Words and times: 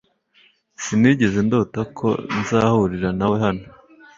Sinigeze 0.83 1.39
ndota 1.47 1.79
ko 1.97 2.09
nzahurira 2.39 3.09
nawe 3.17 3.37
hano 3.45 3.63